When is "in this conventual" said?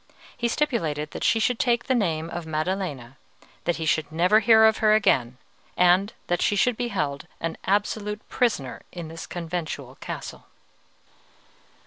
8.91-9.93